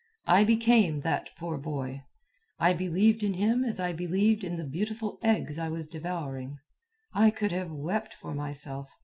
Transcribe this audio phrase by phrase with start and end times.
[0.25, 2.01] I became that poor boy.
[2.57, 6.57] I believed in him as I believed in the beautiful eggs I was devouring.
[7.13, 8.89] I could have wept for myself.